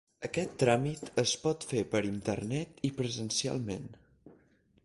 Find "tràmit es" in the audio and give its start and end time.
0.63-1.33